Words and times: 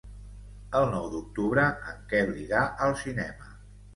El 0.79 0.85
nou 0.93 1.03
d'octubre 1.15 1.65
en 1.91 2.01
Quel 2.13 2.33
irà 2.45 2.63
al 2.87 2.95
cinema. 3.05 3.53